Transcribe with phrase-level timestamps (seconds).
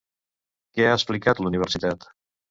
[0.79, 2.09] Què ha explicat la Universitat?